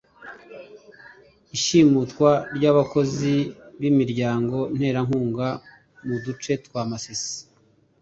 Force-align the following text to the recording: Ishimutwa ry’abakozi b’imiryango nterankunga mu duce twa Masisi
Ishimutwa 1.55 2.29
ry’abakozi 2.55 3.33
b’imiryango 3.79 4.57
nterankunga 4.75 5.47
mu 6.07 6.15
duce 6.25 6.51
twa 6.65 6.81
Masisi 6.91 7.37